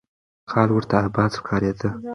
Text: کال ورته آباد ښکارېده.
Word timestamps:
کال 0.51 0.69
ورته 0.73 0.95
آباد 1.07 1.31
ښکارېده. 1.39 1.89